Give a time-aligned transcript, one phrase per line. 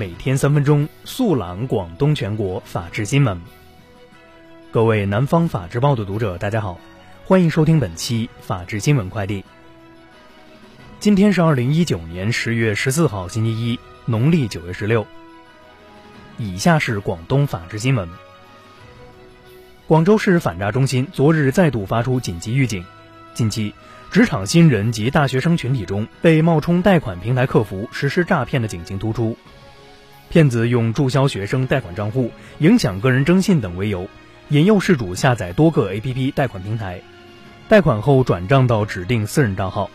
[0.00, 3.38] 每天三分钟，速览广东全国法治新闻。
[4.70, 6.80] 各位南方法制报的读者，大家好，
[7.26, 9.44] 欢迎收听本期法治新闻快递。
[11.00, 15.06] 今天是二零一九年十月十四号，星期一，农历九月十六。
[16.38, 18.08] 以下是广东法治新闻。
[19.86, 22.82] 广州市反诈中心昨日再度发出紧急预警，
[23.34, 23.74] 近期。
[24.10, 29.36] 职场新人及大学生群体中，被冒充贷款平台客服实施诈骗的警情突出。
[30.30, 32.30] 骗子用注销学生贷款账户、
[32.60, 34.08] 影响个人征信等为由，
[34.50, 37.02] 引诱事主下载多个 APP 贷款平台，
[37.68, 39.90] 贷款后转账到指定私人账号，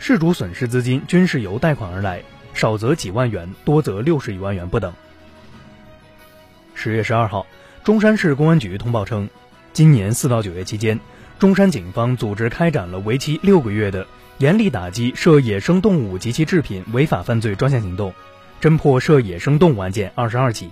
[0.00, 4.92] 事主损失资金均是由贷款而来，少则几万元，多则六十余万元不等。
[6.74, 7.46] 十月十二号，
[7.84, 9.30] 中山市公安局通报称，
[9.72, 10.98] 今年四到九月期间。
[11.38, 14.06] 中山警方组织开展了为期六个月的
[14.38, 18.12] 严厉打击涉野生动物及其制品违法犯罪专项行动，
[18.62, 20.70] 侦破涉野生动物案件二十二起。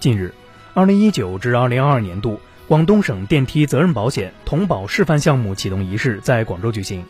[0.00, 0.32] 近日，
[0.72, 7.04] 二零一九至二零二二年度广东省电梯责任保险同保示范项目启动仪式在广州举行。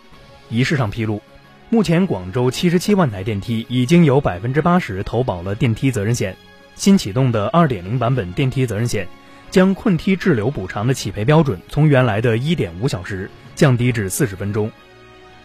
[0.51, 1.23] 仪式上披露，
[1.71, 6.37] 目前广州七十七万台电梯已经有百分之八十投保了电梯责任险，
[6.75, 9.07] 新启动的二点零版本电梯责任险。
[9.53, 14.73] 将困梯滞留补偿的起赔标准从原来的一点五小时降低至四十分钟，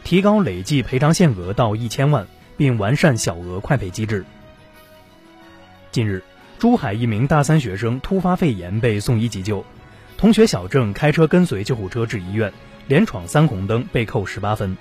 [0.03, 2.25] 提高累计赔偿限额到一千万，
[2.58, 4.25] 并完善小额快赔机制。
[5.91, 6.22] 近日，
[6.59, 9.63] 珠海一名大三学生突发肺炎被送医急救，
[10.17, 12.52] 同学小郑开车跟随救护车至医院，
[12.88, 14.75] 连闯三红灯被扣十八分。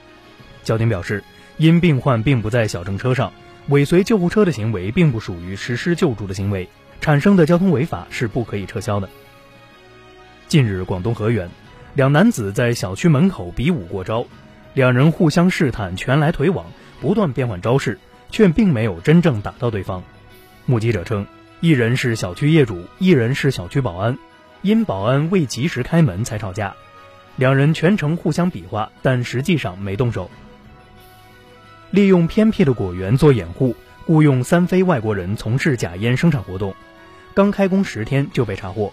[0.64, 1.22] 交警表示，
[1.58, 3.32] 因病患并不在小郑车上，
[3.69, 6.69] 尾随救护车的行为并不属于实施救助的行为。
[7.00, 9.08] 产生的交通违法是不可以撤销的。
[10.48, 11.48] 近日，广东河源，
[11.94, 14.27] 两男子在小区门口比武过招，
[14.74, 16.66] 两人互相试探拳来腿往，
[17.00, 17.98] 不断变换招式，
[18.30, 20.02] 却并没有真正打到对方。
[20.64, 21.27] 目击者称，
[21.61, 24.19] 一人是小区业主，一人是小区保安，
[24.62, 26.75] 因保安未及时开门才吵架。
[27.37, 30.31] 两人全程互相比划，但实际上没动手。
[31.91, 33.76] 利用偏僻的果园做掩护，
[34.06, 36.75] 雇佣三非外国人从事假烟生产活动。
[37.34, 38.93] 刚开工十天就被查获。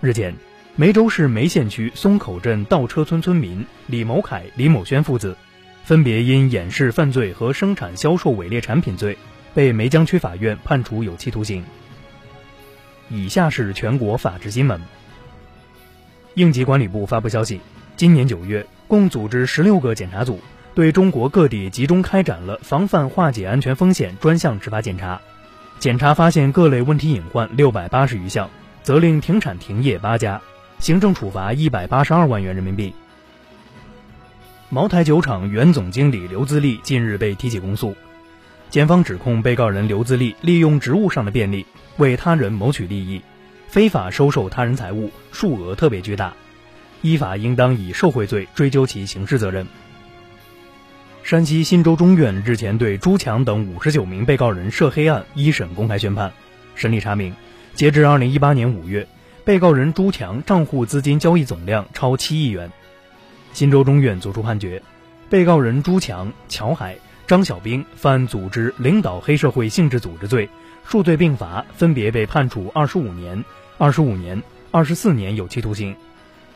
[0.00, 0.34] 日前，
[0.76, 5.36] 梅州市梅县区松口镇倒车村村民李某凯、李某轩父子，
[5.84, 9.18] 分别因掩饰犯罪和生产销售伪劣产品罪，
[9.52, 11.62] 被梅江区法院判处有期徒刑。
[13.10, 14.80] 以下是全国法制新闻。
[16.32, 17.60] 应急管理部发布消息，
[17.98, 20.40] 今年九月，共组织十六个检查组，
[20.74, 25.20] 对中国各地集中开展了防范化解安全风险专项执法检查。
[25.78, 28.48] 检查发现各类问题隐患六百八十余项，
[28.82, 30.40] 责令停产停业八家，
[30.78, 32.94] 行政处罚一百八十二万元人民币。
[34.70, 37.94] 茅台酒厂原总经理刘自立近日被提起公诉，
[38.70, 41.66] 检方指控被告人刘自立利用职务上的便利，
[41.98, 43.20] 为他人谋取利益，
[43.68, 46.32] 非法收受他人财物，数额特别巨大，
[47.02, 49.66] 依法应当以受贿罪追究其刑事责任。
[51.22, 56.32] 山西忻州中院日前对朱强等五十九名被告人涉黑案一审公开宣判。
[56.74, 57.34] 审理查明，
[57.74, 59.06] 截至二零一八年五月，
[59.44, 62.72] 被告人朱强账户资金交易总量超七亿元。
[63.54, 64.82] 忻州中院作出判决，
[65.30, 70.50] 被告人朱强、乔海、张小兵犯组织领导黑社会性质组织罪，
[70.84, 73.44] 数罪并罚，分别被判处二十五年、
[73.78, 74.42] 二十五年、
[74.72, 75.94] 二十四年有期徒刑。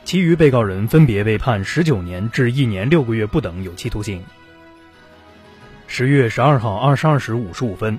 [0.05, 4.23] 其余被告人分别被判十九年至一年六个月不等有期徒刑。
[5.87, 7.99] 十月十二号二十二时五十五分，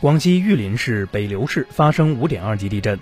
[0.00, 2.98] 广西玉林市北流市发生五点二级地震。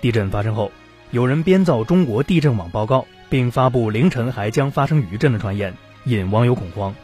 [0.00, 0.72] 地震发生后，
[1.10, 5.72] 有人编造中国地震网报告，并发布凌晨还将发生余震的传言，
[6.04, 6.94] 引网友恐慌。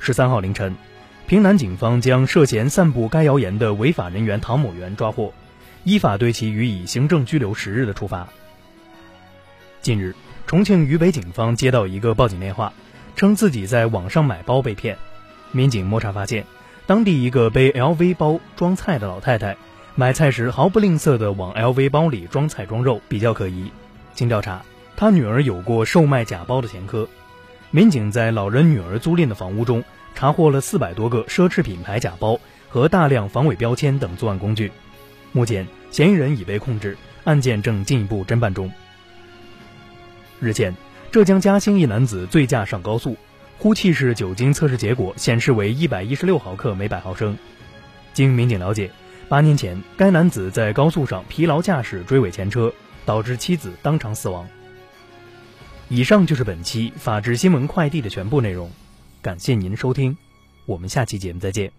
[0.00, 0.74] 十三号凌晨，
[1.26, 5.32] 平南警方将涉嫌散布该谣言的违法人员唐某元抓获，
[5.84, 8.26] 依法对其予以行政拘留十日的处罚。
[9.82, 10.14] 近日，
[10.46, 12.72] 重庆渝北警方接到一个报警电话，
[13.14, 14.96] 称自己在网上买包被骗。
[15.52, 16.46] 民警摸查发现，
[16.86, 19.56] 当地一个背 LV 包装菜的老太太，
[19.94, 23.70] 买菜时毫不吝啬地往 LV 包里装菜装肉，比较可疑。
[24.14, 24.62] 经调查，
[25.00, 27.08] 他女儿有过售卖假包的前科。
[27.70, 34.72] 民警在老人女儿租赁的房屋中查获了四百多个奢侈品牌假包和大量防伪标签等作案工具。
[35.30, 38.68] 目前，嫌疑人已被控制，案件正进一步侦办中。
[40.40, 40.74] 日前，
[41.12, 43.16] 浙江嘉兴一男子醉驾上高速。
[43.56, 47.38] 呼气式酒精测试结果显示为一百一十六毫克每百毫升。
[48.12, 48.90] 经民警了解，
[49.28, 52.72] 八年前该男子在高速上疲劳驾驶追尾前车，
[53.04, 54.44] 导致妻子当场死亡。
[55.90, 58.70] 以上就是本期法治新闻快递的全部内容，
[59.22, 60.16] 感谢您收听，
[60.66, 61.72] 我们下期节目再见。